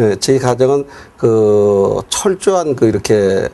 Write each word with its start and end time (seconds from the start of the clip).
예, 0.00 0.16
저희 0.18 0.38
가정은 0.38 0.86
그 1.16 2.00
철저한 2.08 2.74
그 2.76 2.86
이렇게 2.86 3.48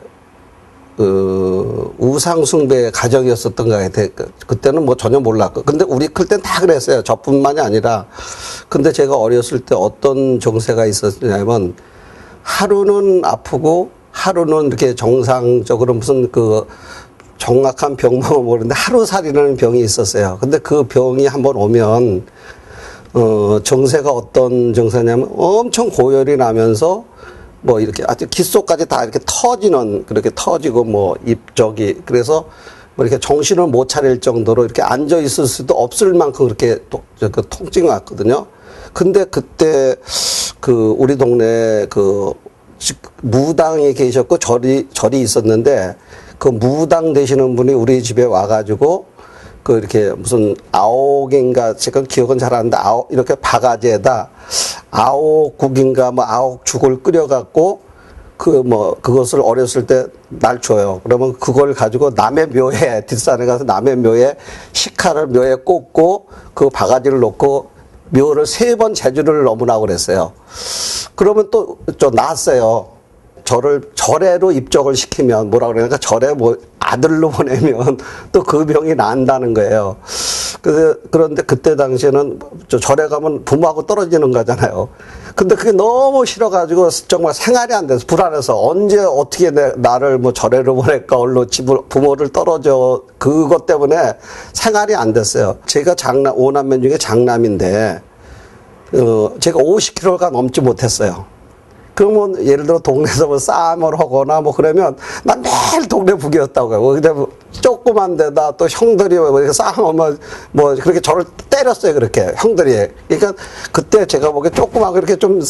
그 0.95 1.93
우상숭배 1.99 2.89
가정이었었던 2.91 3.69
것 3.69 3.77
같아요. 3.77 4.07
그- 4.15 4.31
그때는 4.47 4.83
뭐 4.85 4.95
전혀 4.95 5.19
몰랐고. 5.19 5.61
근데 5.63 5.85
우리 5.87 6.07
클 6.07 6.25
땐 6.25 6.41
다 6.41 6.59
그랬어요. 6.61 7.03
저뿐만이 7.03 7.59
아니라. 7.59 8.05
근데 8.69 8.91
제가 8.91 9.15
어렸을 9.15 9.59
때 9.59 9.75
어떤 9.75 10.39
정세가 10.39 10.85
있었냐면 10.87 11.75
하루는 12.41 13.21
아프고 13.25 13.91
하루는 14.11 14.67
이렇게 14.67 14.95
정상적으로 14.95 15.93
무슨 15.93 16.31
그 16.31 16.65
정확한 17.37 17.95
병명은 17.97 18.43
모르는데 18.45 18.73
하루살이라는 18.75 19.57
병이 19.57 19.79
있었어요. 19.81 20.39
근데 20.41 20.57
그 20.57 20.83
병이 20.83 21.27
한번 21.27 21.55
오면 21.57 22.25
어, 23.13 23.59
정세가 23.63 24.11
어떤 24.11 24.73
정세냐면 24.73 25.29
엄청 25.35 25.89
고열이 25.89 26.37
나면서 26.37 27.05
뭐 27.61 27.79
이렇게 27.79 28.03
아주 28.05 28.27
귓속까지 28.27 28.85
다 28.85 29.03
이렇게 29.03 29.19
터지는 29.25 30.05
그렇게 30.05 30.29
터지고 30.33 30.83
뭐 30.83 31.15
입적이 31.25 32.01
그래서 32.05 32.45
뭐 32.95 33.05
이렇게 33.05 33.19
정신을 33.19 33.67
못 33.67 33.89
차릴 33.89 34.19
정도로 34.21 34.65
이렇게 34.65 34.81
앉아 34.81 35.17
있을 35.19 35.45
수도 35.45 35.73
없을 35.75 36.13
만큼 36.13 36.45
그렇게 36.45 36.79
또, 36.89 37.01
저, 37.19 37.29
그 37.29 37.41
통증이 37.47 37.87
왔거든요. 37.87 38.47
근데 38.93 39.23
그때 39.25 39.95
그 40.59 40.95
우리 40.97 41.15
동네 41.17 41.85
그 41.89 42.33
직- 42.79 43.01
무당이 43.21 43.93
계셨고 43.93 44.37
절이 44.37 44.87
절이 44.93 45.21
있었는데 45.21 45.95
그 46.37 46.49
무당 46.49 47.13
되시는 47.13 47.55
분이 47.55 47.73
우리 47.73 48.01
집에 48.03 48.23
와가지고 48.23 49.05
그 49.67 49.77
이렇게 49.77 50.11
무슨 50.13 50.55
아옥인가 50.71 51.75
지금 51.75 52.05
기억은 52.05 52.37
잘 52.37 52.53
안 52.53 52.69
나. 52.69 52.79
아옥 52.87 53.09
이렇게 53.11 53.35
바가지에다 53.35 54.29
아옥국인가 54.91 56.11
뭐 56.11 56.23
아옥죽을 56.23 57.03
끓여갖고 57.03 57.81
그 58.37 58.63
뭐 58.63 58.95
그것을 59.01 59.41
어렸을 59.41 59.85
때 59.85 60.05
날 60.29 60.61
줘요. 60.61 61.01
그러면 61.03 61.33
그걸 61.37 61.73
가지고 61.73 62.11
남의 62.11 62.47
묘에 62.47 63.05
뒷산에 63.07 63.45
가서 63.45 63.65
남의 63.65 63.97
묘에 63.97 64.35
식칼을 64.71 65.27
묘에 65.27 65.55
꽂고 65.55 66.27
그 66.53 66.69
바가지를 66.69 67.19
놓고 67.19 67.67
묘를 68.11 68.45
세 68.45 68.75
번 68.77 68.93
제주를 68.93 69.43
넘으라고 69.43 69.81
그랬어요. 69.81 70.31
그러면 71.15 71.49
또 71.51 71.77
저 71.97 72.09
나왔어요. 72.09 72.87
저를 73.47 73.81
절에로 73.95 74.51
입적을 74.51 74.93
시키면 74.97 75.49
뭐라 75.49 75.67
그러니까 75.67 75.97
절에 75.97 76.33
뭐 76.33 76.57
아들로 76.79 77.29
보내면 77.31 77.97
또 78.33 78.43
그 78.43 78.65
병이 78.65 78.95
난다는 78.95 79.53
거예요. 79.53 79.95
그런데 81.11 81.43
그때 81.43 81.77
당시에는 81.77 82.39
저 82.67 82.77
절에 82.77 83.07
가면 83.07 83.45
부모하고 83.45 83.85
떨어지는 83.85 84.31
거잖아요. 84.31 84.89
근데 85.35 85.55
그게 85.55 85.71
너무 85.71 86.25
싫어가지고 86.25 86.89
정말 87.07 87.33
생활이 87.33 87.73
안 87.73 87.87
돼서 87.87 88.05
불안해서 88.05 88.61
언제 88.61 88.99
어떻게 88.99 89.49
내, 89.51 89.71
나를 89.77 90.17
뭐 90.17 90.33
절에로 90.33 90.75
보낼까 90.75 91.17
얼로 91.17 91.45
집을 91.47 91.77
부모를 91.87 92.29
떨어져 92.29 93.03
그것 93.17 93.65
때문에 93.65 94.13
생활이 94.51 94.93
안 94.93 95.13
됐어요. 95.13 95.57
제가 95.65 95.95
장남 95.95 96.33
오남매 96.35 96.81
중에 96.81 96.97
장남인데 96.97 98.01
어, 98.93 99.31
제가 99.39 99.59
50kg가 99.59 100.31
넘지 100.31 100.59
못했어요. 100.59 101.36
그러면 101.97 102.45
예를 102.45 102.67
들어 102.67 102.77
동네에서 102.77 103.25
뭐 103.25 103.39
싸움을 103.39 103.99
하거나 103.99 104.39
뭐 104.39 104.53
그러면 104.53 104.95
난 105.23 105.41
매일 105.41 105.87
동네 105.87 106.13
북이었다고요. 106.13 106.79
근데 106.79 107.09
뭐 107.09 107.27
조그만 107.49 108.15
데다 108.15 108.51
또 108.51 108.67
형들이 108.69 109.17
뭐 109.17 109.39
이렇게 109.39 109.51
싸움하면 109.51 110.19
뭐 110.51 110.75
그렇게 110.75 110.99
저를 110.99 111.25
때렸어요. 111.49 111.95
그렇게 111.95 112.33
형들이. 112.37 112.91
그러니까 113.07 113.33
그때 113.71 114.05
제가 114.05 114.31
보기에 114.31 114.51
조그만 114.51 114.93
그렇게 114.93 115.15
좀 115.15 115.41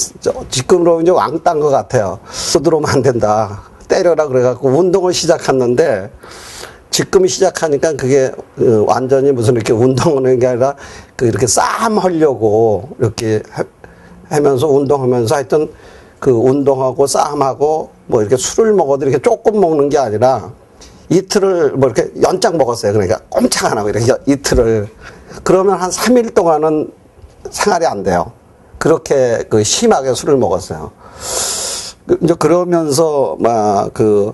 지금으로 0.50 1.02
이제 1.02 1.12
왕딴 1.12 1.60
것 1.60 1.68
같아요. 1.68 2.20
들어오면 2.64 2.90
안 2.90 3.02
된다. 3.02 3.64
때려라 3.90 4.28
그래갖고 4.28 4.70
운동을 4.70 5.12
시작했는데 5.14 6.10
지금 6.92 7.28
시작하니까 7.28 7.92
그게 7.98 8.32
어, 8.58 8.86
완전히 8.88 9.34
무슨 9.34 9.54
이렇게 9.56 9.74
운동하는 9.74 10.40
게 10.40 10.48
아니라 10.48 10.76
그 11.18 11.26
이렇게 11.26 11.46
싸움 11.46 11.98
하려고 11.98 12.88
이렇게 13.00 13.44
하- 13.52 13.66
하면서 14.30 14.68
운동하면서 14.70 15.36
하여튼 15.36 15.70
그 16.20 16.32
운동하고 16.32 17.08
싸움하고 17.08 17.90
뭐 18.08 18.22
이렇게 18.22 18.38
술을 18.38 18.74
먹어도 18.74 19.06
이렇게 19.06 19.22
조금 19.22 19.60
먹는 19.60 19.90
게 19.90 19.98
아니라 19.98 20.52
이틀을 21.10 21.74
뭐 21.74 21.90
이렇게 21.90 22.12
연장 22.22 22.58
먹었어요. 22.58 22.94
그러니까 22.94 23.20
꼼짝 23.30 23.72
안 23.72 23.78
하고 23.78 23.90
이렇게 23.90 24.14
이틀을 24.26 24.88
그러면 25.44 25.76
한 25.76 25.90
3일 25.90 26.34
동안은 26.34 26.92
생활이 27.50 27.86
안 27.86 28.04
돼요. 28.04 28.32
그렇게 28.78 29.44
그 29.50 29.64
심하게 29.64 30.14
술을 30.14 30.38
먹었어요. 30.38 30.92
그 32.08 32.18
이제 32.22 32.34
그러면서 32.34 33.38
막그 33.40 34.34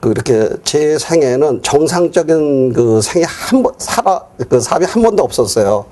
그 0.00 0.10
이렇게 0.10 0.48
제 0.64 0.98
생애는 0.98 1.62
정상적인 1.62 2.72
그 2.72 3.00
생애 3.00 3.24
한번 3.28 3.72
살아 3.78 4.22
그 4.48 4.60
삶이 4.60 4.84
한 4.84 5.02
번도 5.02 5.22
없었어요. 5.22 5.86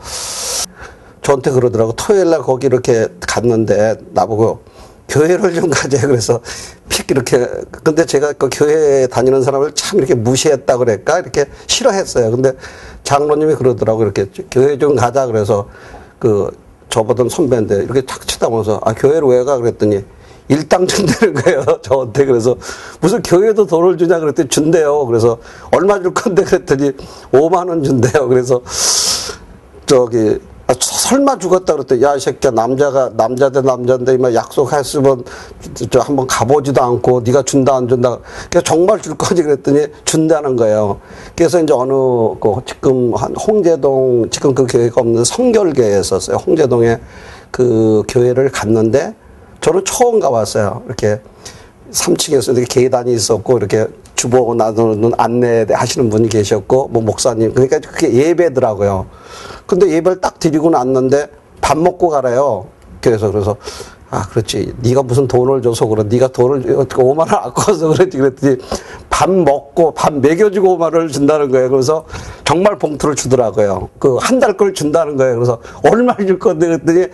저한테 1.22 1.50
그러더라고 1.50 1.92
토요일 1.92 2.30
날 2.30 2.40
거기 2.40 2.66
이렇게 2.66 3.06
갔는데 3.20 3.96
나보고 4.10 4.60
교회를 5.10 5.52
좀 5.54 5.68
가자 5.68 6.06
그래서 6.06 6.40
픽 6.88 7.10
이렇게. 7.10 7.46
근데 7.84 8.06
제가 8.06 8.32
그 8.34 8.48
교회 8.50 9.06
다니는 9.08 9.42
사람을 9.42 9.72
참 9.74 9.98
이렇게 9.98 10.14
무시했다 10.14 10.78
그럴까? 10.78 11.18
이렇게 11.18 11.46
싫어했어요. 11.66 12.30
근데 12.30 12.52
장로님이 13.02 13.56
그러더라고. 13.56 14.04
이렇게 14.04 14.26
교회 14.50 14.78
좀 14.78 14.94
가자. 14.94 15.26
그래서 15.26 15.68
그 16.18 16.50
저보던 16.88 17.28
선배인데 17.28 17.82
이렇게 17.82 18.02
탁 18.02 18.26
쳐다보면서 18.26 18.80
아 18.84 18.94
교회를 18.94 19.28
왜 19.28 19.44
가? 19.44 19.56
그랬더니 19.58 20.04
일당 20.48 20.86
준다는 20.86 21.34
거예요 21.34 21.64
저한테. 21.82 22.24
그래서 22.24 22.56
무슨 23.00 23.20
교회도 23.22 23.66
돈을 23.66 23.98
주냐? 23.98 24.20
그랬더니 24.20 24.48
준대요. 24.48 25.06
그래서 25.06 25.38
얼마 25.72 26.00
줄 26.00 26.14
건데? 26.14 26.44
그랬더니 26.44 26.92
5만 27.32 27.68
원 27.68 27.82
준대요. 27.82 28.28
그래서 28.28 28.60
저기 29.86 30.38
아, 30.70 30.74
설마 30.78 31.36
죽었다 31.36 31.72
그랬더니 31.72 32.00
야이 32.00 32.20
새끼야 32.20 32.52
남자가 32.52 33.10
남자 33.16 33.50
대 33.50 33.60
남자인데 33.60 34.16
막 34.18 34.32
약속했으면 34.32 35.24
저, 35.74 35.86
저 35.90 35.98
한번 35.98 36.28
가보지도 36.28 36.80
않고 36.80 37.22
네가 37.22 37.42
준다 37.42 37.74
안 37.74 37.88
준다. 37.88 38.16
그래서 38.48 38.62
정말 38.62 39.02
줄 39.02 39.16
거지 39.16 39.42
그랬더니 39.42 39.88
준다는 40.04 40.54
거예요. 40.54 41.00
그래서 41.34 41.60
이제 41.60 41.72
어느 41.72 41.92
그 41.92 42.60
지금 42.64 43.12
한 43.14 43.34
홍제동 43.34 44.30
지금 44.30 44.54
그 44.54 44.64
교회가 44.68 45.00
없는 45.00 45.24
성결교회에 45.24 45.98
있었어요. 45.98 46.36
홍제동에 46.36 47.00
그 47.50 48.04
교회를 48.06 48.52
갔는데 48.52 49.16
저는 49.60 49.84
처음 49.84 50.20
가봤어요. 50.20 50.84
이렇게 50.86 51.20
3층에서 51.90 52.56
이렇게 52.56 52.82
계단이 52.82 53.12
있었고 53.12 53.58
이렇게 53.58 53.86
주보고 54.16 54.54
나누는 54.54 55.12
안내 55.16 55.66
하시는 55.70 56.10
분이 56.10 56.28
계셨고 56.28 56.88
뭐 56.88 57.02
목사님 57.02 57.52
그러니까 57.54 57.78
그게 57.80 58.12
예배더라고요. 58.12 59.06
근데 59.66 59.88
예배를 59.90 60.20
딱 60.20 60.38
드리고 60.38 60.70
났는데 60.70 61.28
밥 61.60 61.78
먹고 61.78 62.08
가래요. 62.08 62.66
그래서 63.00 63.30
그래서 63.30 63.56
아 64.10 64.26
그렇지 64.28 64.74
네가 64.82 65.04
무슨 65.04 65.28
돈을 65.28 65.62
줘서 65.62 65.86
그래 65.86 66.02
네가 66.08 66.28
돈을 66.28 66.76
어떻게 66.76 67.00
5만 67.02 67.18
원 67.20 67.28
아까워서 67.30 67.88
그랬지 67.88 68.18
그랬더니 68.18 68.56
밥 69.08 69.30
먹고 69.30 69.92
밥 69.94 70.12
먹여주고 70.12 70.76
5만 70.76 70.82
원을 70.94 71.08
준다는 71.08 71.50
거예요. 71.50 71.70
그래서 71.70 72.04
정말 72.44 72.76
봉투를 72.78 73.14
주더라고요. 73.14 73.88
그 73.98 74.18
한 74.18 74.40
달 74.40 74.56
걸 74.56 74.74
준다는 74.74 75.16
거예요. 75.16 75.36
그래서 75.36 75.60
얼마를 75.84 76.26
줄 76.26 76.38
건데 76.38 76.66
그랬더니 76.66 77.06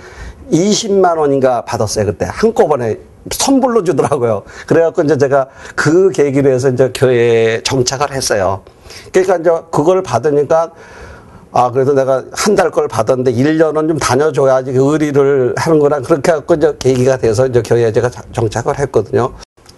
20만 0.50 1.18
원인가 1.18 1.64
받았어요 1.64 2.06
그때 2.06 2.26
한꺼번에 2.30 2.98
선불로 3.30 3.82
주더라고요. 3.84 4.42
그래갖고 4.66 5.02
이제 5.02 5.16
제가 5.18 5.48
그 5.74 6.10
계기로 6.10 6.50
해서 6.50 6.68
이제 6.68 6.90
교회에 6.94 7.62
정착을 7.62 8.12
했어요. 8.12 8.62
그러니까 9.12 9.36
이제 9.36 9.50
그걸 9.70 10.02
받으니까 10.02 10.70
아, 11.52 11.70
그래도 11.70 11.94
내가 11.94 12.22
한 12.32 12.54
달 12.54 12.70
걸 12.70 12.86
받았는데 12.88 13.32
1년은 13.32 13.88
좀 13.88 13.98
다녀줘야지 13.98 14.72
그 14.72 14.92
의리를 14.92 15.54
하는구나. 15.56 16.00
그렇게 16.00 16.32
해갖고 16.32 16.54
이제 16.54 16.74
계기가 16.78 17.16
돼서 17.16 17.46
이제 17.46 17.62
교회에 17.62 17.92
제가 17.92 18.10
정착을 18.32 18.78
했거든요. 18.80 19.32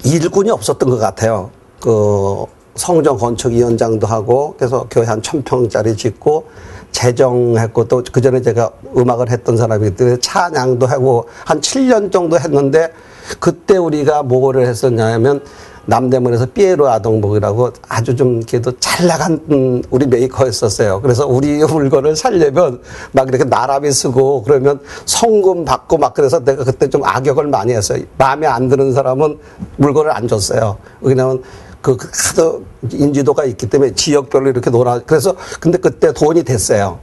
일꾼이 0.05 0.51
없었던 0.51 0.91
것 0.91 0.99
같아요. 0.99 1.51
그 1.81 2.45
성정 2.75 3.17
건축 3.19 3.53
위원장도 3.53 4.07
하고 4.07 4.55
그래서 4.59 4.87
교회 4.91 5.07
한 5.07 5.21
천평짜리 5.23 5.97
짓고 5.97 6.47
재정했고 6.93 7.87
또 7.87 8.03
그 8.13 8.21
전에 8.21 8.41
제가 8.43 8.71
음악을 8.97 9.31
했던 9.31 9.57
사람이기 9.57 9.95
때문에 9.97 10.17
찬양도 10.21 10.87
하고 10.87 11.27
한 11.45 11.61
7년 11.61 12.11
정도 12.11 12.39
했는데 12.39 12.91
그때 13.39 13.77
우리가 13.77 14.23
뭐를 14.23 14.67
했었냐면 14.67 15.43
남대문에서 15.89 16.47
삐에로 16.53 16.87
아동복이라고 16.89 17.71
아주 17.89 18.15
좀 18.15 18.43
그래도 18.43 18.71
잘 18.79 19.07
나간 19.07 19.41
음, 19.51 19.83
우리 19.91 20.07
메이커였었어요. 20.07 21.01
그래서 21.01 21.27
우리 21.27 21.65
물건을 21.65 22.15
살려면 22.15 22.83
막 23.13 23.29
이렇게 23.29 23.45
나라비 23.45 23.91
쓰고 23.91 24.43
그러면 24.43 24.81
성금 25.07 25.65
받고 25.65 25.97
막 25.97 26.13
그래서 26.13 26.45
내가 26.45 26.65
그때 26.65 26.89
좀 26.89 27.03
악역을 27.05 27.47
많이 27.47 27.73
했어요. 27.73 28.03
마음에 28.19 28.47
안 28.47 28.69
드는 28.69 28.93
사람은 28.93 29.39
물건을 29.79 30.11
안 30.15 30.29
줬어요. 30.29 30.77
왜냐면 31.01 31.43
그 31.81 31.97
하도 32.37 32.65
인지도가 32.93 33.47
있기 33.47 33.71
때문에 33.71 33.95
지역별로 33.95 34.51
이렇게 34.51 34.69
놀아. 34.69 35.01
그래서 35.07 35.35
근데 35.59 35.79
그때 35.79 36.13
돈이 36.13 36.43
됐어요. 36.43 36.99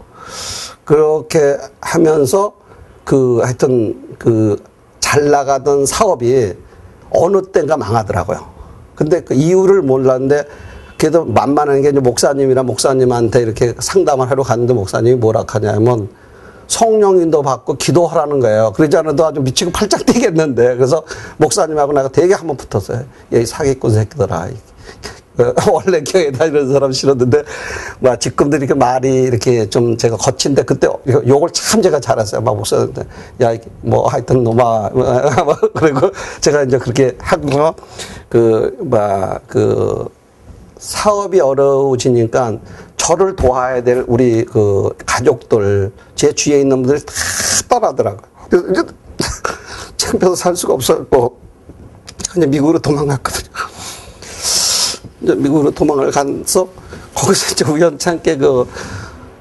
그렇게 0.84 1.58
하면서 1.82 2.54
그 3.04 3.40
하여튼 3.42 4.16
그 4.20 4.58
잘 5.16 5.30
나가던 5.30 5.86
사업이 5.86 6.54
어느 7.10 7.42
때인가 7.42 7.78
망하더라고요. 7.78 8.46
근데 8.96 9.22
그 9.22 9.34
이유를 9.34 9.82
몰랐는데 9.82 10.44
그래도 10.98 11.24
만만한 11.24 11.82
게 11.82 11.90
이제 11.90 12.00
목사님이나 12.02 12.64
목사님한테 12.64 13.42
이렇게 13.42 13.74
상담을 13.80 14.30
하러 14.30 14.44
갔는데 14.44 14.74
목사님이 14.74 15.16
뭐라 15.16 15.46
하냐면 15.48 16.10
성령인도 16.68 17.44
받고 17.44 17.76
기도하라는 17.76 18.42
거예요. 18.42 18.74
그러지 18.76 18.98
않아도 18.98 19.26
아주 19.26 19.40
미치고 19.40 19.72
팔짝 19.72 20.06
뛰겠는데. 20.06 20.76
그래서 20.76 21.04
목사님하고 21.38 21.94
내가 21.94 22.10
되게 22.10 22.34
한번 22.34 22.58
붙었어요. 22.58 23.06
이 23.32 23.46
사기꾼 23.46 23.92
새끼들아. 23.92 24.50
원래 25.72 26.02
교회 26.02 26.32
다니는 26.32 26.72
사람 26.72 26.92
싫었는데, 26.92 27.44
막 28.00 28.20
지금도 28.20 28.58
이렇게 28.58 28.74
말이 28.74 29.24
이렇게 29.24 29.70
좀 29.70 29.98
제가 29.98 30.18
거친데, 30.18 30.64
그때 30.64 30.88
욕을 31.08 31.50
참 31.52 31.82
제가 31.82 32.00
잘했어요. 32.00 32.42
막 32.42 32.56
목사한테. 32.56 33.04
야, 33.42 33.56
뭐 33.82 34.08
하여튼 34.08 34.44
놈아. 34.44 34.90
그리고 35.76 36.12
제가 36.42 36.64
이제 36.64 36.78
그렇게 36.78 37.18
하고, 37.20 37.76
그, 38.30 38.78
막, 38.82 39.42
그, 39.48 40.08
사업이 40.78 41.40
어려워지니까 41.40 42.60
저를 42.98 43.36
도와야 43.36 43.82
될 43.84 44.04
우리 44.08 44.46
그 44.46 44.90
가족들, 45.06 45.92
제 46.16 46.34
주위에 46.34 46.60
있는 46.62 46.82
분들이 46.84 47.04
다 47.04 47.14
떠나더라고요. 47.70 48.22
그래서 48.50 48.68
이제 48.70 48.84
창피해서 49.98 50.36
살 50.36 50.56
수가 50.56 50.74
없었고, 50.74 51.40
이제 52.38 52.46
미국으로 52.46 52.80
도망갔거든요. 52.80 53.75
미국으로 55.34 55.72
도망을 55.72 56.12
가서 56.12 56.68
거기서 57.14 57.52
이제 57.54 57.66
우연찮게 57.66 58.38
그, 58.38 58.68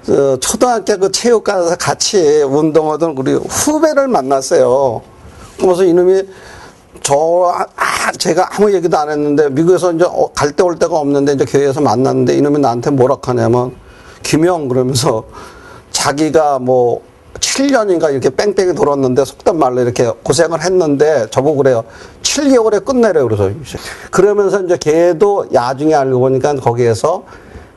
그 0.06 0.38
초등학교 0.40 0.96
그 0.96 1.10
체육관에서 1.10 1.76
같이 1.76 2.42
운동하던 2.42 3.16
우리 3.18 3.34
후배를 3.34 4.08
만났어요. 4.08 5.02
그래서 5.58 5.84
이놈이 5.84 6.22
저, 7.02 7.52
아, 7.76 8.12
제가 8.12 8.48
아무 8.52 8.72
얘기도 8.72 8.96
안 8.96 9.10
했는데, 9.10 9.50
미국에서 9.50 9.92
이제 9.92 10.04
어, 10.04 10.30
갈때 10.34 10.62
올 10.62 10.78
데가 10.78 10.96
없는데, 10.96 11.32
이제 11.34 11.44
교회에서 11.44 11.80
만났는데, 11.80 12.36
이놈이 12.36 12.60
나한테 12.60 12.90
뭐라 12.90 13.18
하냐면, 13.20 13.74
김영, 14.22 14.68
그러면서 14.68 15.24
자기가 15.90 16.60
뭐, 16.60 17.02
7년인가 17.54 18.10
이렇게 18.10 18.30
뺑뺑이 18.30 18.74
돌았는데, 18.74 19.24
속단 19.24 19.58
말로 19.58 19.80
이렇게 19.80 20.10
고생을 20.24 20.62
했는데, 20.62 21.26
저보고 21.30 21.58
그래요. 21.58 21.84
7개월에 22.22 22.84
끝내래요. 22.84 23.28
그래서. 23.28 23.50
그러면서 24.10 24.60
이제 24.62 24.76
걔도 24.76 25.46
나중에 25.52 25.94
알고 25.94 26.18
보니까 26.18 26.56
거기에서 26.56 27.22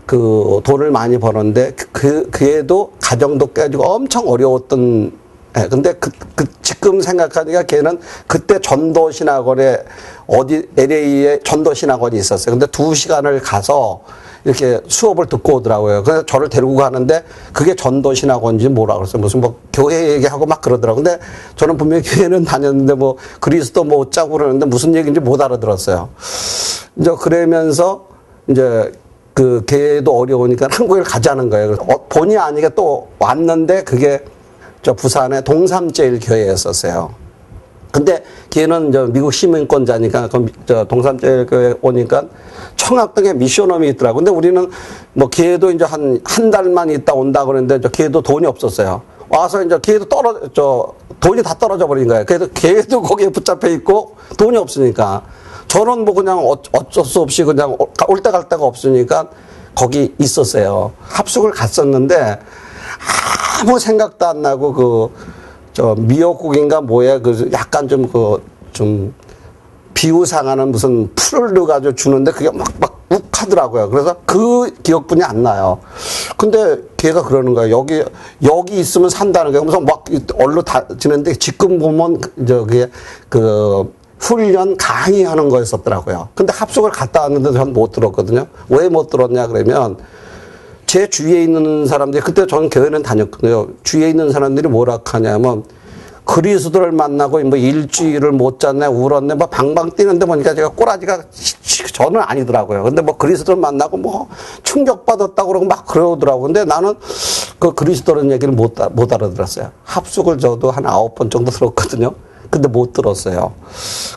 그 0.07 0.62
돈을 0.63 0.89
많이 0.89 1.19
벌었는데, 1.19 1.74
그, 1.91 2.27
그 2.31 2.45
애도 2.45 2.94
가정도 3.00 3.53
깨지고 3.53 3.83
엄청 3.83 4.27
어려웠던 4.27 5.26
예, 5.57 5.68
근데 5.68 5.94
그, 5.94 6.12
그, 6.36 6.45
지금 6.62 7.01
생각하니까 7.01 7.63
걔는 7.63 8.00
그때 8.27 8.59
전도신학원에 8.59 9.83
어디, 10.27 10.68
LA에 10.77 11.39
전도신학원이 11.44 12.18
있었어요. 12.18 12.54
근데 12.54 12.68
두 12.68 12.94
시간을 12.94 13.42
가서 13.42 14.01
이렇게 14.44 14.80
수업을 14.88 15.25
듣고 15.25 15.56
오더라고요. 15.56 16.04
그래서 16.04 16.25
저를 16.25 16.50
데리고 16.50 16.75
가는데 16.75 17.24
그게 17.51 17.75
전도신학원인지 17.75 18.69
뭐라 18.69 18.95
그랬어요. 18.95 19.21
무슨 19.21 19.42
뭐 19.42 19.59
교회 19.74 20.13
얘기하고 20.13 20.45
막 20.45 20.62
그러더라고요. 20.62 21.04
근데 21.04 21.19
저는 21.56 21.75
분명히 21.77 22.03
교회는 22.03 22.45
다녔는데 22.45 22.94
뭐 22.94 23.18
그리스도 23.39 23.83
뭐 23.83 24.10
짜고 24.10 24.38
그러는데 24.38 24.65
무슨 24.65 24.95
얘기인지 24.95 25.19
못 25.19 25.42
알아들었어요. 25.42 26.10
이제 26.98 27.12
그러면서 27.19 28.07
이제 28.48 28.92
그 29.33 29.63
걔도 29.68 30.18
어려우니까 30.18 30.68
한국에 30.71 31.01
가자는 31.01 31.50
거예요. 31.50 31.68
그래서 31.68 31.83
어, 31.83 32.06
본의 32.07 32.38
아니게 32.38 32.69
또 32.69 33.10
왔는데 33.19 33.83
그게 33.83 34.24
저 34.88 34.94
부산의 34.94 35.44
동삼제일교회였었어요. 35.44 37.13
근데 37.92 38.24
걔는 38.50 38.94
저 38.94 39.06
미국 39.07 39.34
시민권자니까 39.34 40.30
저 40.66 40.86
동삼제일교회 40.86 41.75
오니까 41.81 42.24
청학동에 42.78 43.34
미션홈이 43.34 43.89
있더라고. 43.89 44.19
근데 44.19 44.31
우리는 44.31 44.72
뭐 45.12 45.28
걔도 45.28 45.72
이제 45.72 45.84
한 45.84 46.22
한 46.24 46.50
달만 46.51 46.89
있다 46.89 47.13
온다 47.13 47.44
그러는데 47.44 47.81
저 47.81 47.89
걔도 47.89 48.22
돈이 48.22 48.48
없었어요. 48.48 49.01
와서 49.28 49.62
이제 49.62 49.78
걔도 49.81 50.06
떨어 50.06 50.39
저 50.54 50.94
돈이 51.19 51.44
다 51.44 51.54
떨어져 51.60 51.86
버린 51.86 52.07
거예요. 52.07 52.24
그래도 52.24 52.48
걔도 52.54 53.01
거기에 53.01 53.28
붙잡혀 53.28 53.68
있고 53.68 54.16
돈이 54.38 54.56
없으니까 54.56 55.24
저는 55.68 56.06
뭐 56.06 56.13
그냥 56.13 56.39
어, 56.48 56.56
어쩔 56.72 57.04
수 57.04 57.19
없이 57.19 57.44
그냥 57.44 57.75
올 58.07 58.22
때 58.22 58.31
갈 58.31 58.48
데가 58.48 58.63
없으니까 58.63 59.28
거기 59.75 60.16
있었어요. 60.18 60.94
합숙을 61.01 61.51
갔었는데 61.51 62.39
아무 63.59 63.80
생각도 63.80 64.25
안 64.27 64.42
나고 64.42 64.74
그 64.74 65.09
저 65.74 65.94
미역국인가 65.95 66.81
뭐야 66.81 67.19
그 67.19 67.50
약간 67.54 67.88
좀 67.88 68.07
그 68.12 68.39
좀 68.74 69.13
비우상하는 69.94 70.69
무슨 70.71 71.09
풀을 71.15 71.54
넣어가지고 71.54 71.95
주는데 71.95 72.31
그게 72.31 72.51
막막 72.51 73.06
욱하더라고요. 73.09 73.89
그래서 73.89 74.15
그 74.27 74.71
기억뿐이 74.83 75.24
안 75.24 75.42
나요. 75.42 75.80
근데 76.38 76.77
걔가 76.98 77.24
그러는 77.24 77.56
거예요. 77.56 77.75
여기 77.75 78.04
여기 78.44 78.80
있으면 78.80 79.09
산다는 79.09 79.51
거예요. 79.51 79.63
그래서 79.63 79.80
막 79.80 80.06
얼로 80.36 80.62
다 80.62 80.86
지는데 81.00 81.33
지금 81.36 81.80
보면 81.80 82.21
저기 82.48 82.86
그 83.30 83.92
훈련 84.19 84.77
강의하는 84.77 85.50
거였었더라고요. 85.50 86.30
근데 86.36 86.53
합숙을 86.53 86.92
갔다 86.92 87.21
왔는데 87.21 87.53
전 87.53 87.74
못 87.74 87.92
들었거든요. 87.92 88.45
왜 88.69 88.89
못 88.89 89.10
들었냐 89.10 89.48
그러면 89.48 89.98
제 90.88 91.10
주위에 91.10 91.44
있는 91.44 91.86
사람들이 91.86 92.24
그때 92.24 92.48
저는 92.48 92.69
교회는 92.69 93.04
다녔거든요. 93.04 93.68
주위에 93.84 94.10
있는 94.10 94.31
사람들이 94.31 94.69
뭐라 94.69 95.00
하냐면 95.04 95.66
그리스도를 96.24 96.92
만나고 96.94 97.39
뭐 97.42 97.57
일주일을 97.57 98.31
못 98.31 98.60
잤네 98.60 98.88
울었네 98.88 99.36
뭐 99.36 99.48
방방 99.48 99.92
뛰는데 99.92 100.25
보니까 100.25 100.56
제가 100.56 100.69
꼬라지가 100.69 101.24
저는 101.94 102.22
아니더라고요. 102.22 102.84
근데 102.84 103.01
뭐 103.01 103.18
그리스도를 103.18 103.60
만나고 103.60 103.98
뭐 103.98 104.28
충격받았다고 104.63 105.48
그러고 105.48 105.66
막 105.66 105.86
그러더라고요. 105.86 106.44
근데 106.44 106.63
나는 106.63 106.95
그 107.60 107.74
그리스도라는 107.74 108.31
얘기를 108.31 108.54
못, 108.54 108.75
못 108.94 109.12
알아들었어요. 109.12 109.72
합숙을 109.84 110.38
저도 110.38 110.72
한 110.72 110.86
아홉 110.86 111.16
번 111.16 111.30
정도 111.30 111.51
들었거든요. 111.51 112.13
근데 112.50 112.69
못 112.69 112.94
들었어요. 112.94 113.54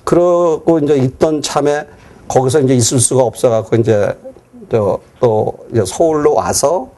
그러고 0.05 0.79
이제 0.79 0.97
있던 0.97 1.43
참에 1.43 1.87
거기서 2.29 2.61
이제 2.61 2.75
있을 2.75 3.01
수가 3.01 3.23
없어갖고 3.23 3.77
이제 3.77 4.17
또 4.71 5.59
서울로 5.87 6.35
와서 6.35 6.89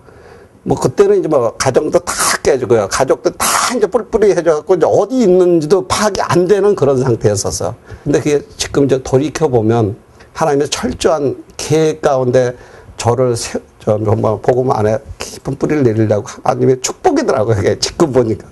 뭐 0.65 0.79
그때는 0.79 1.19
이제 1.21 1.29
뭐 1.29 1.53
가정도 1.57 1.99
다 1.99 2.13
깨지고요. 2.43 2.89
가족도 2.89 3.31
다 3.31 3.47
이제 3.77 3.87
뿔뿔이 3.87 4.31
해져갖고 4.31 4.75
이제 4.77 4.87
어디 4.89 5.23
있는지도 5.23 5.89
파악이 5.89 6.21
안 6.21 6.47
되는 6.47 6.75
그런 6.77 7.03
상태였었어. 7.03 7.75
근데 8.05 8.21
그게 8.21 8.43
지금 8.57 8.85
이제 8.85 9.03
돌이켜 9.03 9.49
보면 9.49 9.97
하나님의 10.35 10.69
철저한 10.69 11.43
계획 11.57 12.01
가운데 12.03 12.57
저를 12.97 13.35
세, 13.37 13.59
저, 13.81 13.97
뭐, 13.99 14.39
복음 14.41 14.71
안에 14.71 14.99
깊은 15.19 15.57
뿌리를 15.57 15.83
내리려고 15.83 16.27
하나님의 16.45 16.81
축복이더라고요. 16.83 17.57
그게 17.57 17.79
지금 17.81 18.13
보니까. 18.13 18.47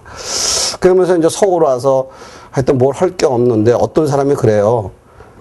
그러면서 0.80 1.16
이제 1.16 1.28
서울 1.30 1.62
와서 1.62 2.08
하여튼 2.50 2.78
뭘 2.78 2.94
할 2.94 3.16
게 3.16 3.26
없는데 3.26 3.72
어떤 3.72 4.08
사람이 4.08 4.34
그래요. 4.34 4.90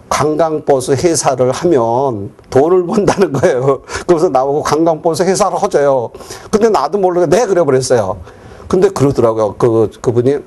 관광버스 0.09 0.91
회사를 0.93 1.51
하면 1.51 2.31
돈을 2.49 2.85
번다는 2.85 3.31
거예요. 3.33 3.81
그래서 4.07 4.29
나보고 4.29 4.63
관광버스 4.63 5.23
회사를 5.23 5.61
하줘요. 5.61 6.09
근데 6.51 6.69
나도 6.69 6.97
모르게 6.97 7.27
네 7.27 7.45
그래 7.45 7.63
버렸어요. 7.63 8.17
근데 8.67 8.89
그러더라고요. 8.89 9.55
그 9.57 9.89
그분이 10.01 10.37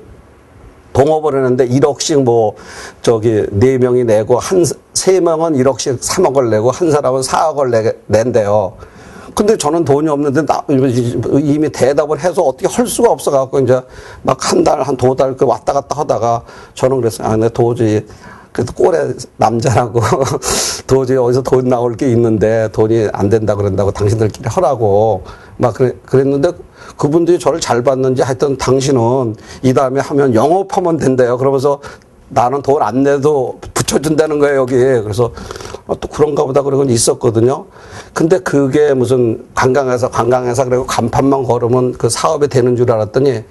동업을 0.93 1.35
했는데 1.35 1.67
1억씩 1.67 2.23
뭐 2.23 2.53
저기 3.01 3.45
네 3.51 3.77
명이 3.77 4.03
내고 4.03 4.37
한 4.39 4.63
세 4.93 5.19
명은 5.19 5.53
1억씩 5.55 5.99
3억을 5.99 6.49
내고 6.49 6.71
한 6.71 6.89
사람은 6.91 7.21
4억을 7.21 7.71
내, 7.71 7.93
낸대요. 8.07 8.73
근데 9.35 9.57
저는 9.57 9.83
돈이 9.83 10.07
없는데 10.07 10.45
나, 10.45 10.63
이미 11.41 11.67
대답을 11.69 12.19
해서 12.19 12.43
어떻게 12.43 12.67
할 12.67 12.85
수가 12.85 13.09
없어갖고 13.11 13.59
이제 13.61 13.81
막 14.21 14.37
한 14.39 14.63
달, 14.63 14.81
한 14.83 14.95
두 14.95 15.15
달 15.15 15.35
그 15.35 15.45
왔다 15.45 15.73
갔다 15.73 15.99
하다가 15.99 16.43
저는 16.75 16.97
그랬어요. 17.01 17.27
아, 17.27 17.35
내 17.35 17.49
도저히 17.49 18.05
그래도 18.53 18.71
꼴에 18.73 19.13
남자라고 19.37 19.99
도저히 20.87 21.17
어디서 21.17 21.41
돈 21.41 21.67
나올 21.67 21.95
게 21.97 22.09
있는데 22.11 22.69
돈이 22.71 23.09
안 23.11 23.27
된다 23.27 23.55
그런다고 23.55 23.91
당신들끼리 23.91 24.47
하라고 24.47 25.23
막 25.57 25.73
그래, 25.73 25.93
그랬는데 26.05 26.51
그분들이 26.97 27.39
저를 27.39 27.59
잘 27.59 27.83
봤는지 27.83 28.21
하여튼 28.21 28.57
당신은 28.57 29.35
이 29.63 29.73
다음에 29.73 29.99
하면 29.99 30.33
영업하면 30.35 30.97
된대요. 30.97 31.37
그러면서 31.37 31.79
나는 32.29 32.61
돈 32.61 32.81
안 32.81 33.03
내도 33.03 33.59
붙여준다는 33.73 34.39
거예요, 34.39 34.61
여기. 34.61 34.75
그래서 34.75 35.31
어, 35.85 35.99
또 35.99 36.07
그런가 36.07 36.43
보다 36.45 36.61
그러고 36.61 36.83
있었거든요. 36.83 37.65
근데 38.13 38.39
그게 38.39 38.93
무슨 38.93 39.45
관광회사, 39.53 40.09
관광회사 40.09 40.65
그리고 40.65 40.85
간판만 40.85 41.43
걸으면 41.43 41.93
그 41.93 42.09
사업이 42.09 42.47
되는 42.47 42.75
줄 42.75 42.91
알았더니 42.91 43.43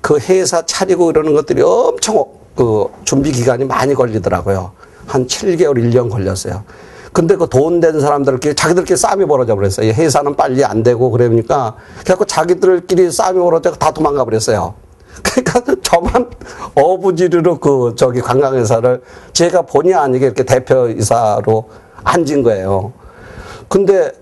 그 0.00 0.18
회사 0.18 0.64
차리고 0.64 1.10
이러는 1.10 1.34
것들이 1.34 1.62
엄청 1.62 2.24
그 2.60 2.88
준비 3.04 3.32
기간이 3.32 3.64
많이 3.64 3.94
걸리더라고요. 3.94 4.72
한 5.06 5.26
7개월, 5.26 5.78
1년 5.78 6.10
걸렸어요. 6.10 6.62
근데 7.10 7.34
그 7.34 7.46
돈 7.46 7.80
된 7.80 7.98
사람들끼리 7.98 8.54
자기들끼리 8.54 8.98
싸움이 8.98 9.24
벌어져 9.24 9.54
버렸어요. 9.54 9.90
회사는 9.90 10.36
빨리 10.36 10.62
안 10.62 10.82
되고 10.82 11.10
그러니까 11.10 11.74
그래갖고 12.00 12.26
자기들끼리 12.26 13.10
싸움이 13.10 13.38
벌어져 13.38 13.72
다 13.72 13.90
도망가 13.90 14.26
버렸어요. 14.26 14.74
그러니까 15.24 15.74
저만 15.82 16.28
어부지리로 16.74 17.58
그 17.60 17.94
저기 17.96 18.20
관광회사를 18.20 19.00
제가 19.32 19.62
본의 19.62 19.94
아니게 19.94 20.26
이렇게 20.26 20.42
대표이사로 20.44 21.64
앉은 22.04 22.42
거예요. 22.42 22.92
근데 23.70 24.12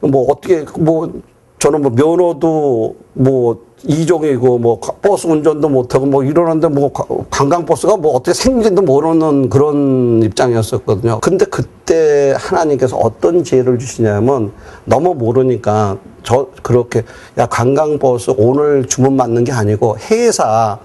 뭐 0.00 0.32
어떻게 0.32 0.64
뭐 0.78 1.12
저는 1.58 1.82
뭐 1.82 1.90
면허도 1.92 2.96
뭐 3.12 3.65
이종이고 3.84 4.58
뭐 4.58 4.80
버스 4.80 5.26
운전도 5.26 5.68
못하고 5.68 6.06
뭐 6.06 6.24
이러는데 6.24 6.68
뭐 6.68 6.92
관광버스가 7.30 7.98
뭐 7.98 8.16
어떻게 8.16 8.32
생긴지도 8.34 8.82
모르는 8.82 9.50
그런 9.50 10.22
입장이었었거든요. 10.22 11.20
근데 11.20 11.44
그때 11.44 12.34
하나님께서 12.38 12.96
어떤 12.96 13.44
지혜를 13.44 13.78
주시냐면 13.78 14.52
너무 14.84 15.14
모르니까 15.14 15.98
저 16.22 16.48
그렇게 16.62 17.04
야 17.38 17.46
관광버스 17.46 18.34
오늘 18.38 18.86
주문 18.86 19.14
맞는 19.14 19.44
게 19.44 19.52
아니고 19.52 19.98
회사 20.10 20.78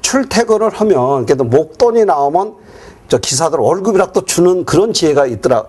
출퇴근을 0.00 0.70
하면 0.70 1.26
그래도 1.26 1.44
목돈이 1.44 2.04
나오면 2.04 2.54
저 3.08 3.18
기사들 3.18 3.58
월급이라도 3.58 4.24
주는 4.24 4.64
그런 4.64 4.92
지혜가 4.92 5.26
있더라 5.26 5.64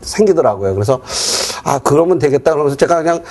생기더라고요. 0.00 0.74
그래서 0.74 1.00
아 1.64 1.78
그러면 1.78 2.18
되겠다 2.18 2.52
그러면서 2.52 2.76
제가 2.76 3.02
그냥 3.02 3.22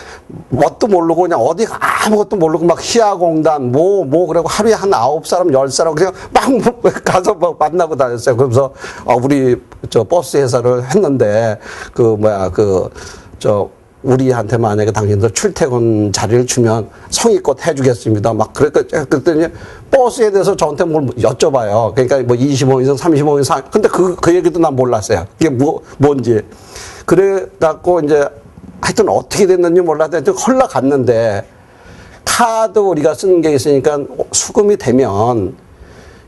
뭣도 0.49 0.87
모르고 0.87 1.23
그냥 1.23 1.39
어디 1.39 1.65
아무것도 1.69 2.37
모르고 2.37 2.65
막 2.65 2.77
희화공단 2.81 3.71
뭐뭐 3.71 4.05
뭐 4.05 4.27
그러고 4.27 4.47
하루에 4.47 4.73
한 4.73 4.93
아홉 4.93 5.27
사람 5.27 5.53
열 5.53 5.69
사람 5.69 5.95
그냥 5.95 6.13
막 6.31 6.43
가서 7.03 7.33
막 7.33 7.57
만나고 7.57 7.95
다녔어요. 7.95 8.35
그러면서 8.35 8.73
아 9.05 9.15
우리 9.15 9.61
저 9.89 10.03
버스 10.03 10.37
회사를 10.37 10.83
했는데 10.89 11.59
그 11.93 12.01
뭐야 12.01 12.49
그저 12.49 13.69
우리한테 14.03 14.57
만약에 14.57 14.91
당신들 14.91 15.31
출퇴근 15.31 16.11
자리를 16.11 16.45
주면 16.47 16.89
성의껏 17.09 17.65
해주겠습니다. 17.65 18.33
막 18.33 18.53
그랬더니 18.53 18.87
그랬더니 19.07 19.47
버스에 19.91 20.31
대해서 20.31 20.55
저한테 20.55 20.85
뭘 20.85 21.05
여쭤봐요. 21.07 21.93
그러니까 21.93 22.21
뭐 22.23 22.35
25인 22.35 22.85
승 22.85 22.95
35인 22.95 23.43
상 23.43 23.61
근데 23.71 23.87
그, 23.87 24.15
그 24.15 24.33
얘기도 24.33 24.59
난 24.59 24.75
몰랐어요. 24.75 25.25
이게 25.39 25.49
뭐, 25.49 25.81
뭔지. 25.97 26.41
그래 27.05 27.45
갖고 27.59 27.99
이제 27.99 28.27
하여튼 28.81 29.09
어떻게 29.09 29.45
됐는지 29.45 29.81
몰랐는데 29.81 30.31
헐라 30.31 30.67
갔는데 30.67 31.45
카드 32.25 32.79
우리가 32.79 33.13
쓴게 33.13 33.53
있으니까 33.53 33.99
수금이 34.31 34.77
되면 34.77 35.55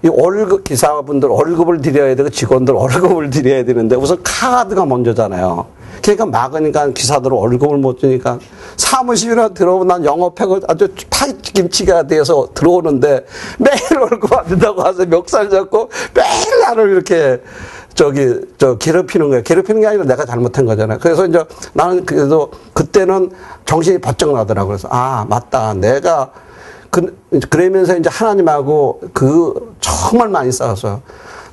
이 0.04 0.10
월급 0.10 0.66
기사분들 0.66 1.30
월급을 1.30 1.82
드려야 1.82 2.14
되고 2.16 2.30
직원들 2.30 2.74
월급을 2.74 3.30
드려야 3.30 3.64
되는데 3.64 3.96
우선 3.96 4.20
카드가 4.22 4.86
먼저잖아요. 4.86 5.66
그러니까 6.02 6.26
막으니까 6.26 6.90
기사들 6.90 7.32
월급을 7.32 7.78
못 7.78 8.00
주니까 8.00 8.38
사무실이나 8.76 9.50
들어오면 9.50 9.88
난 9.88 10.06
영업팩을 10.06 10.62
아주 10.68 10.90
파김치가 11.10 12.04
돼서 12.04 12.50
들어오는데 12.54 13.26
매일 13.58 14.00
월급 14.00 14.34
안 14.34 14.48
준다고 14.48 14.82
와서 14.82 15.06
멱살 15.06 15.50
잡고 15.50 15.90
매일 16.14 16.60
나를 16.62 16.92
이렇게 16.92 17.42
저기 17.96 18.40
저 18.58 18.78
괴롭히는 18.78 19.30
거예요. 19.30 19.44
괴롭히는 19.44 19.82
게 19.82 19.88
아니라 19.88 20.04
내가 20.04 20.26
잘못한 20.26 20.66
거잖아요. 20.66 21.00
그래서 21.00 21.26
이제 21.26 21.44
나는 21.74 22.06
그래도 22.06 22.52
그때는 22.74 23.32
정신이 23.66 24.00
번쩍 24.00 24.34
나더라고. 24.34 24.70
그래서 24.70 24.88
아 24.92 25.26
맞다. 25.30 25.74
내가 25.74 26.32
그 26.90 27.18
그러면서 27.50 27.98
이제 27.98 28.10
하나님하고 28.10 29.02
그 29.14 29.76
정말 29.80 30.30
많이 30.30 30.52
싸웠어요. 30.52 31.02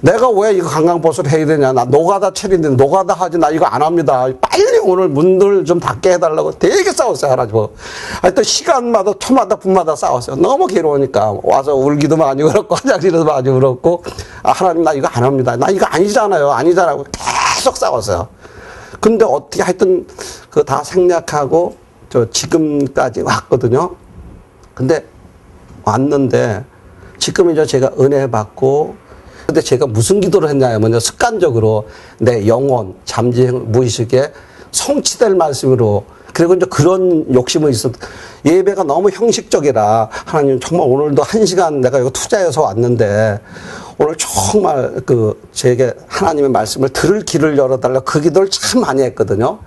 내가 0.02 0.30
왜 0.30 0.54
이거 0.54 0.66
관광버스를 0.68 1.30
해야 1.30 1.44
되냐. 1.44 1.72
나 1.72 1.84
노가다 1.84 2.32
체리인데 2.32 2.70
노가다 2.70 3.12
하지. 3.14 3.36
나 3.36 3.50
이거 3.50 3.66
안 3.66 3.82
합니다. 3.82 4.26
빨리 4.40 4.78
오늘 4.82 5.08
문들 5.08 5.64
좀 5.66 5.78
닫게 5.78 6.12
해달라고 6.12 6.52
되게 6.58 6.90
싸웠어요. 6.90 7.32
하나님하고. 7.32 7.74
하여튼 8.22 8.42
시간마다, 8.42 9.12
초마다, 9.18 9.56
분마다 9.56 9.94
싸웠어요. 9.94 10.36
너무 10.36 10.66
괴로우니까. 10.66 11.34
와서 11.42 11.74
울기도 11.74 12.16
많이 12.16 12.42
울었고, 12.42 12.74
화장실에도 12.76 13.24
많이 13.24 13.48
울었고, 13.50 14.02
아, 14.42 14.52
하나님 14.52 14.82
나 14.84 14.92
이거 14.94 15.06
안 15.08 15.22
합니다. 15.22 15.54
나 15.56 15.68
이거 15.68 15.84
아니잖아요. 15.86 16.50
아니잖아요. 16.50 17.04
계속 17.56 17.76
싸웠어요. 17.76 18.28
근데 19.00 19.24
어떻게 19.24 19.62
하여튼 19.62 20.06
그 20.50 20.64
다 20.64 20.82
생략하고 20.82 21.76
저 22.08 22.28
지금까지 22.30 23.20
왔거든요. 23.22 23.96
근데 24.74 25.04
왔는데 25.84 26.64
지금 27.18 27.50
이제 27.50 27.64
제가 27.66 27.90
은혜 28.00 28.30
받고 28.30 28.94
근데 29.50 29.60
제가 29.62 29.86
무슨 29.86 30.20
기도를 30.20 30.48
했냐면 30.48 31.00
습관적으로 31.00 31.88
내 32.18 32.46
영혼, 32.46 32.94
잠재 33.04 33.50
무의식에 33.50 34.32
성취될 34.70 35.34
말씀으로 35.34 36.04
그리고 36.32 36.54
이제 36.54 36.66
그런 36.66 37.26
욕심은 37.34 37.70
있었. 37.70 37.92
예배가 38.44 38.84
너무 38.84 39.10
형식적이라 39.10 40.08
하나님 40.24 40.60
정말 40.60 40.88
오늘도 40.88 41.22
한 41.24 41.44
시간 41.44 41.80
내가 41.80 41.98
이거 41.98 42.10
투자해서 42.10 42.62
왔는데 42.62 43.40
오늘 43.98 44.14
정말 44.16 45.00
그 45.04 45.40
제게 45.52 45.92
하나님의 46.06 46.50
말씀을 46.50 46.90
들을 46.90 47.22
길을 47.22 47.58
열어달라 47.58 48.00
그 48.00 48.20
기도를 48.20 48.48
참 48.50 48.82
많이 48.82 49.02
했거든요. 49.02 49.58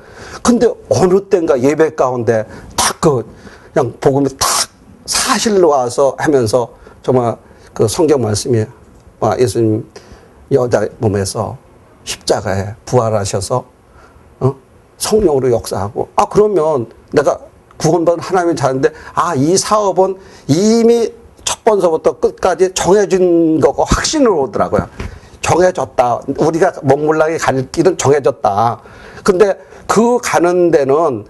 근데 0.42 0.68
어느 0.90 1.20
때인가 1.26 1.62
예배 1.62 1.96
가운데 1.96 2.46
딱 2.78 2.94
그 3.04 3.26
그냥 3.74 3.94
복음이 4.00 4.30
탁 4.40 4.48
사실로 5.06 5.68
와서 5.68 6.16
하면서 6.18 6.70
정말 7.02 7.36
그 7.74 7.86
성경 7.86 8.22
말씀이 8.22 8.62
아, 8.62 8.66
예수님 9.40 9.90
여자 10.52 10.88
몸에서 11.00 11.58
십자가에 12.04 12.76
부활하셔서 12.86 13.66
어? 14.42 14.56
성령으로 14.98 15.52
역사하고 15.52 16.10
아 16.16 16.26
그러면 16.26 16.88
내가 17.12 17.40
구원받은 17.78 18.20
하나님의 18.20 18.56
자인데 18.56 18.92
아 19.16 19.34
이 19.36 19.58
사업은 19.58 20.18
이미 20.48 21.12
첫 21.44 21.64
번서부터 21.64 22.20
끝까지 22.20 22.74
정해진 22.74 23.60
거고 23.60 23.84
확신을 23.84 24.30
오더라고요. 24.30 24.88
정해졌다. 25.42 26.22
우리가 26.38 26.74
먹물랑이 26.84 27.38
갈 27.38 27.70
길은 27.72 27.98
정해졌다. 27.98 28.82
근데 29.24 29.58
그 29.88 30.18
가는 30.20 30.72
데는 30.72 31.26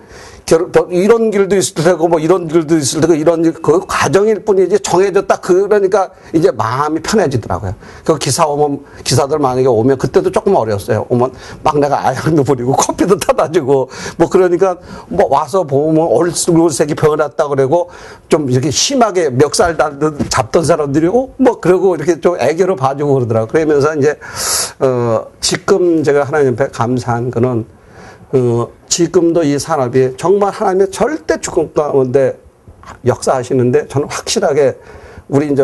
이런 0.89 1.31
길도 1.31 1.55
있을 1.55 1.75
테고 1.75 2.07
뭐 2.07 2.19
이런 2.19 2.47
길도 2.47 2.77
있을 2.77 3.01
테고 3.01 3.13
이런 3.15 3.53
그 3.53 3.81
과정일 3.87 4.43
뿐이지 4.43 4.79
정해졌다 4.81 5.35
그러니까 5.37 6.09
이제 6.33 6.51
마음이 6.51 7.01
편해지더라고요. 7.01 7.75
그 8.03 8.17
기사 8.17 8.45
오면 8.45 8.83
기사들 9.03 9.39
만약에 9.39 9.67
오면 9.67 9.97
그때도 9.97 10.31
조금 10.31 10.55
어려웠어요. 10.55 11.05
오면 11.09 11.31
막 11.63 11.79
내가 11.79 12.07
아양도 12.07 12.43
부리고 12.43 12.73
커피도 12.73 13.17
타다 13.19 13.51
주고 13.51 13.89
뭐 14.17 14.29
그러니까 14.29 14.77
뭐 15.07 15.27
와서 15.29 15.63
보면 15.63 16.07
얼굴색이 16.07 16.95
변했다 16.95 17.47
그러고 17.47 17.89
좀 18.27 18.49
이렇게 18.49 18.69
심하게 18.69 19.29
멱살 19.29 19.77
잡던 20.29 20.65
사람들이 20.65 21.07
오뭐 21.07 21.59
그러고 21.61 21.95
이렇게 21.95 22.19
좀 22.19 22.39
애교로 22.39 22.75
봐주고 22.75 23.13
그러더라고. 23.13 23.47
그러면서 23.47 23.95
이제 23.95 24.17
어 24.79 25.25
지금 25.39 26.03
제가 26.03 26.23
하나님 26.23 26.53
앞에 26.53 26.67
감사한 26.67 27.31
거는 27.31 27.65
어, 28.33 28.67
지금도 28.89 29.43
이 29.43 29.59
산업이 29.59 30.15
정말 30.17 30.51
하나님의 30.51 30.89
절대 30.89 31.39
주권 31.39 31.71
가운데 31.71 32.39
역사하시는데 33.05 33.87
저는 33.87 34.07
확실하게 34.09 34.75
우리 35.29 35.51
이제 35.51 35.63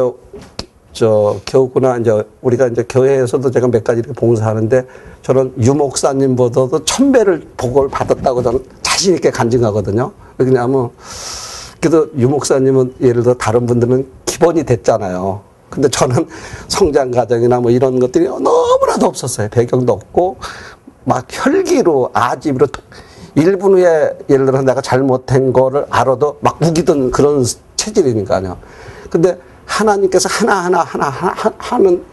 저 0.93 1.39
교구나 1.47 1.97
이제 1.97 2.23
우리가 2.41 2.67
이제 2.67 2.85
교회에서도 2.87 3.49
제가 3.51 3.67
몇 3.67 3.83
가지 3.83 3.99
이렇게 3.99 4.13
봉사하는데 4.13 4.85
저는 5.23 5.53
유 5.63 5.73
목사님보다도 5.73 6.85
천 6.85 7.11
배를 7.11 7.41
복을 7.57 7.89
받았다고 7.89 8.43
저는 8.43 8.63
자신 8.83 9.15
있게 9.15 9.31
간증하거든요. 9.31 10.11
왜냐하면 10.37 10.91
그래도 11.81 12.07
유 12.17 12.29
목사님은 12.29 12.95
예를 13.01 13.23
들어 13.23 13.33
다른 13.33 13.65
분들은 13.65 14.07
기본이 14.25 14.63
됐잖아요. 14.63 15.41
근데 15.69 15.87
저는 15.87 16.27
성장 16.67 17.11
과정이나 17.11 17.59
뭐 17.59 17.71
이런 17.71 17.99
것들이 17.99 18.25
너무나도 18.25 19.05
없었어요. 19.05 19.49
배경도 19.49 19.93
없고 19.93 20.37
막 21.09 21.25
혈기로 21.27 22.11
아집으로 22.13 22.67
1분 23.35 23.73
후에 23.73 24.15
예를 24.29 24.45
들어서 24.45 24.63
내가 24.63 24.79
잘못한 24.79 25.51
거를 25.51 25.87
알아도 25.89 26.37
막 26.39 26.61
우기던 26.61 27.09
그런 27.09 27.43
체질이니까요. 27.75 28.55
근데 29.09 29.35
하나님께서 29.65 30.29
하나 30.29 30.65
하나 30.65 30.81
하나 30.81 31.09
하나 31.09 31.53
하는 31.57 32.03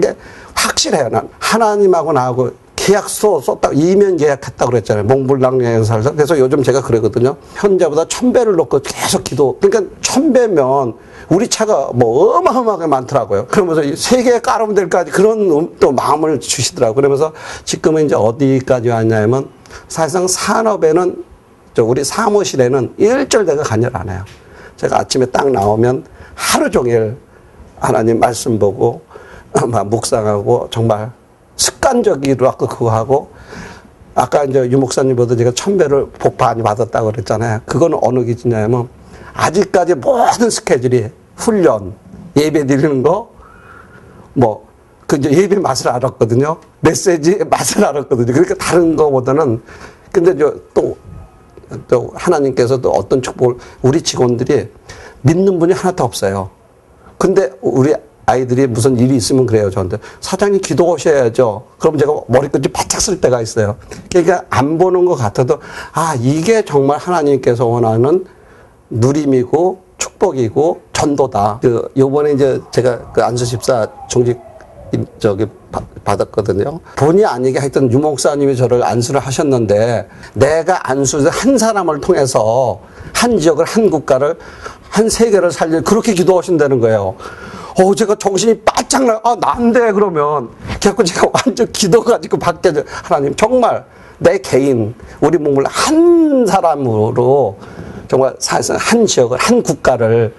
게 0.00 0.14
확실해요. 0.54 1.08
난 1.08 1.28
하나님하고 1.40 2.12
나하고 2.12 2.52
계약서 2.76 3.40
썼다 3.40 3.70
이면 3.72 4.18
계약했다고 4.18 4.70
그랬잖아요. 4.70 5.04
몽블랑 5.04 5.82
살서 5.82 6.12
그래서 6.12 6.38
요즘 6.38 6.62
제가 6.62 6.80
그러거든요. 6.80 7.36
현재보다 7.54 8.04
천 8.06 8.32
배를 8.32 8.54
놓고 8.54 8.80
계속 8.82 9.24
기도. 9.24 9.58
그러니까 9.60 9.92
천 10.00 10.32
배면 10.32 10.94
우리 11.34 11.48
차가 11.48 11.90
뭐 11.92 12.36
어마어마하게 12.38 12.86
많더라고요. 12.86 13.46
그러면서 13.46 13.82
세계에 13.96 14.38
깔으면 14.38 14.76
될까지 14.76 15.10
그런 15.10 15.76
또 15.80 15.90
마음을 15.90 16.38
주시더라고요. 16.38 16.94
그러면서 16.94 17.32
지금은 17.64 18.06
이제 18.06 18.14
어디까지 18.14 18.88
왔냐면 18.88 19.48
사실상 19.88 20.28
산업에는 20.28 21.24
우리 21.80 22.04
사무실에는 22.04 22.94
일절 22.98 23.46
내가 23.46 23.64
관여를 23.64 23.96
안 23.96 24.10
해요. 24.10 24.24
제가 24.76 25.00
아침에 25.00 25.26
딱 25.26 25.50
나오면 25.50 26.04
하루 26.36 26.70
종일 26.70 27.16
하나님 27.80 28.20
말씀 28.20 28.56
보고 28.56 29.02
묵상하고 29.86 30.68
정말 30.70 31.10
습관적으로 31.56 32.48
아까 32.48 32.66
그거 32.68 32.90
하고 32.92 33.30
아까 34.14 34.44
이제 34.44 34.68
유 34.70 34.78
목사님보다 34.78 35.34
제가 35.34 35.50
천배를 35.50 36.10
복 36.10 36.36
많이 36.38 36.62
받았다고 36.62 37.10
그랬잖아요. 37.10 37.62
그거는 37.66 37.98
어느 38.02 38.22
기준이냐면 38.22 38.88
아직까지 39.32 39.96
모든 39.96 40.48
스케줄이 40.48 41.10
훈련, 41.36 41.94
예배 42.36 42.66
드리는 42.66 43.02
거, 43.02 43.30
뭐, 44.32 44.66
그 45.06 45.16
이제 45.16 45.30
예배 45.30 45.56
맛을 45.56 45.88
알았거든요. 45.88 46.58
메시지 46.80 47.38
맛을 47.44 47.84
알았거든요. 47.84 48.32
그러니까 48.32 48.54
다른 48.54 48.96
거보다는, 48.96 49.62
근데 50.12 50.36
저 50.36 50.54
또, 50.72 50.96
또 51.88 52.10
하나님께서 52.14 52.80
또 52.80 52.90
어떤 52.90 53.22
축복을, 53.22 53.56
우리 53.82 54.00
직원들이 54.00 54.70
믿는 55.22 55.58
분이 55.58 55.72
하나도 55.72 56.04
없어요. 56.04 56.50
근데 57.18 57.50
우리 57.60 57.94
아이들이 58.26 58.66
무슨 58.66 58.96
일이 58.98 59.16
있으면 59.16 59.46
그래요, 59.46 59.70
저한테. 59.70 59.98
사장님 60.20 60.60
기도 60.60 60.90
오셔야죠. 60.90 61.64
그럼 61.78 61.98
제가 61.98 62.12
머리끝이 62.28 62.68
바짝 62.68 63.00
쓸 63.00 63.20
때가 63.20 63.40
있어요. 63.40 63.76
그러니까 64.10 64.44
안 64.50 64.78
보는 64.78 65.04
것 65.04 65.14
같아도, 65.14 65.58
아, 65.92 66.16
이게 66.18 66.64
정말 66.64 66.98
하나님께서 66.98 67.66
원하는 67.66 68.24
누림이고 68.90 69.82
축복이고 69.98 70.82
전도다. 71.04 71.58
그, 71.62 71.88
요번에 71.96 72.32
이제 72.32 72.60
제가 72.70 73.12
그 73.12 73.22
안수 73.22 73.44
집사 73.46 73.86
중직 74.08 74.38
저기 75.18 75.46
받- 75.72 75.82
받았거든요. 76.04 76.78
본의 76.96 77.24
아니게 77.26 77.58
하여튼 77.58 77.90
유목사님이 77.90 78.56
저를 78.56 78.82
안수를 78.84 79.20
하셨는데 79.20 80.08
내가 80.34 80.88
안수를 80.88 81.30
한 81.30 81.58
사람을 81.58 82.00
통해서 82.00 82.78
한 83.12 83.38
지역을 83.38 83.64
한 83.64 83.90
국가를 83.90 84.36
한 84.88 85.08
세계를 85.08 85.50
살릴 85.50 85.82
그렇게 85.82 86.14
기도하신다는 86.14 86.78
거예요. 86.80 87.16
어, 87.76 87.94
제가 87.96 88.14
정신이 88.14 88.60
바짝 88.60 89.04
나, 89.04 89.20
아, 89.24 89.36
난데, 89.40 89.90
그러면. 89.92 90.50
그래갖고 90.78 91.02
제가 91.02 91.26
완전 91.32 91.72
기도가지고 91.72 92.38
밖에, 92.38 92.72
하나님, 93.02 93.34
정말 93.34 93.84
내 94.18 94.38
개인, 94.38 94.94
우리 95.20 95.38
몸을 95.38 95.64
한 95.66 96.46
사람으로 96.46 97.58
정말 98.06 98.36
사실상 98.38 98.76
한 98.78 99.04
지역을, 99.04 99.38
한 99.38 99.60
국가를 99.60 100.32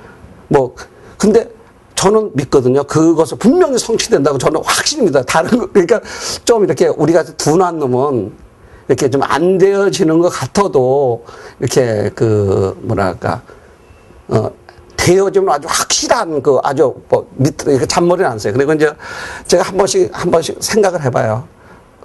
뭐, 0.47 0.75
근데 1.17 1.49
저는 1.95 2.31
믿거든요. 2.33 2.83
그것을 2.83 3.37
분명히 3.37 3.77
성취된다고 3.77 4.37
저는 4.37 4.61
확신입니다 4.63 5.23
다른 5.23 5.57
거, 5.57 5.67
그러니까 5.71 6.01
좀 6.43 6.63
이렇게 6.65 6.87
우리가 6.87 7.23
둔한 7.23 7.79
놈은 7.79 8.33
이렇게 8.87 9.09
좀 9.09 9.21
안 9.23 9.57
되어지는 9.57 10.19
것 10.19 10.29
같아도 10.29 11.25
이렇게 11.59 12.11
그, 12.13 12.77
뭐랄까, 12.83 13.41
어, 14.27 14.51
되어지면 14.97 15.49
아주 15.49 15.67
확실한 15.69 16.41
그 16.41 16.59
아주 16.63 16.95
뭐 17.09 17.27
밑으로 17.35 17.71
이렇게 17.71 17.85
잔머리는 17.85 18.29
안 18.29 18.39
써요. 18.39 18.53
그리고 18.53 18.73
이제 18.73 18.91
제가 19.45 19.63
한 19.63 19.77
번씩 19.77 20.09
한 20.13 20.31
번씩 20.31 20.57
생각을 20.59 21.03
해봐요. 21.03 21.47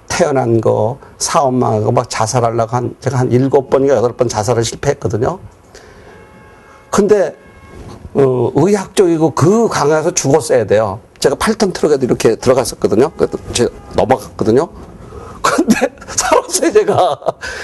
태어난 0.07 0.59
거, 0.59 0.99
사업 1.17 1.53
망하고 1.53 1.91
막 1.91 2.09
자살하려고 2.09 2.75
한 2.75 2.95
제가 2.99 3.17
한 3.19 3.31
일곱 3.31 3.69
번인가 3.69 3.95
여덟 3.95 4.11
번 4.13 4.27
자살을 4.27 4.63
실패했거든요. 4.63 5.39
근데 6.89 7.35
어, 8.13 8.51
의학적이고 8.55 9.31
그 9.31 9.67
강에서 9.67 10.11
죽었어야 10.11 10.65
돼요. 10.65 10.99
제가 11.19 11.35
8톤 11.35 11.73
트럭에도 11.73 12.05
이렇게 12.05 12.35
들어갔었거든요. 12.35 13.11
제가 13.53 13.69
넘어갔거든요. 13.95 14.67
근데 15.41 15.75
살았어요, 16.07 16.71
제가. 16.71 17.19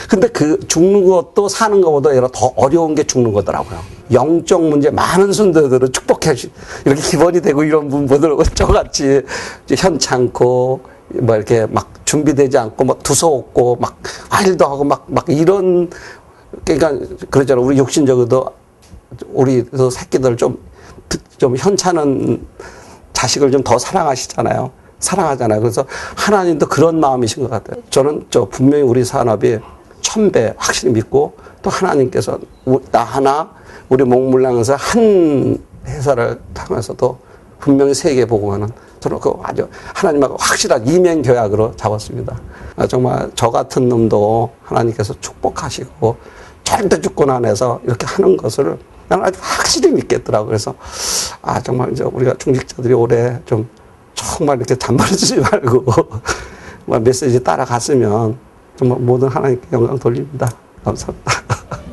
근데 0.09 0.27
그 0.29 0.59
죽는 0.67 1.07
것도 1.07 1.49
사는 1.49 1.79
것보다 1.81 2.15
얘가 2.15 2.27
더 2.31 2.53
어려운 2.55 2.95
게 2.95 3.03
죽는 3.03 3.33
거더라고요. 3.33 3.79
영적 4.11 4.63
문제 4.63 4.89
많은 4.89 5.33
순대들은 5.33 5.91
축복해 5.91 6.33
주, 6.35 6.47
이렇게 6.85 7.01
기본이 7.01 7.41
되고 7.41 7.63
이런 7.63 7.89
분들 7.89 8.35
저같이 8.55 9.23
현찮고 9.69 10.79
뭐 11.09 11.35
이렇게 11.35 11.65
막 11.65 11.89
준비되지 12.05 12.57
않고 12.57 12.85
막 12.85 13.03
두서없고 13.03 13.77
막 13.79 13.97
일도 14.45 14.65
하고 14.65 14.83
막, 14.83 15.05
막 15.07 15.25
이런 15.27 15.89
그러니까 16.63 17.05
그러잖아. 17.29 17.61
우리 17.61 17.77
육신적으로도 17.77 18.53
우리 19.31 19.63
그 19.63 19.89
새끼들 19.89 20.37
좀, 20.37 20.57
좀 21.37 21.55
현찮은 21.57 22.45
자식을 23.13 23.51
좀 23.51 23.63
더 23.63 23.77
사랑하시잖아요. 23.77 24.71
사랑하잖아요. 24.99 25.59
그래서 25.61 25.85
하나님도 26.15 26.67
그런 26.67 26.99
마음이신 26.99 27.43
것 27.43 27.49
같아요. 27.49 27.81
저는 27.89 28.25
저 28.29 28.45
분명히 28.45 28.83
우리 28.83 29.03
산업이 29.05 29.59
천배 30.01 30.53
확실히 30.57 30.93
믿고 30.93 31.33
또 31.61 31.69
하나님께서 31.69 32.39
우- 32.65 32.81
나 32.91 33.03
하나 33.03 33.51
우리 33.89 34.03
목물랑에서 34.03 34.75
한 34.75 35.57
회사를 35.85 36.39
타면서도 36.53 37.17
분명히 37.59 37.93
세계 37.93 38.25
보고만은 38.25 38.69
저는 38.99 39.19
그 39.19 39.31
아주 39.43 39.67
하나님하고 39.93 40.35
확실한 40.39 40.87
이면 40.87 41.21
교약으로 41.21 41.75
잡았습니다. 41.75 42.39
아, 42.75 42.87
정말 42.87 43.29
저 43.35 43.49
같은 43.49 43.87
놈도 43.89 44.51
하나님께서 44.63 45.13
축복하시고 45.21 46.17
절대 46.63 46.99
주권 47.01 47.29
안에서 47.29 47.79
이렇게 47.83 48.05
하는 48.07 48.35
것을 48.37 48.77
나는 49.07 49.25
아주 49.25 49.39
확실히 49.41 49.91
믿겠더라고요. 49.91 50.47
그래서 50.47 50.75
아 51.41 51.61
정말 51.61 51.91
이제 51.91 52.03
우리가 52.03 52.35
중직자들이 52.37 52.93
올해 52.93 53.39
좀 53.45 53.67
정말 54.13 54.57
이렇게 54.57 54.75
잔말해주지 54.75 55.39
말고 55.51 55.85
뭐 56.85 56.99
메시지 56.99 57.43
따라갔으면 57.43 58.37
정말 58.75 58.99
모든 58.99 59.27
하나님께 59.27 59.67
영광 59.71 59.97
돌립니다. 59.97 60.49
감사합니다. 60.83 61.31